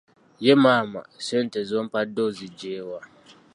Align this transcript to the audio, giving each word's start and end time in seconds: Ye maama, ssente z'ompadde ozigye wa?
Ye 0.45 0.53
maama, 0.63 1.01
ssente 1.21 1.59
z'ompadde 1.69 2.21
ozigye 2.27 2.75
wa? 2.89 2.99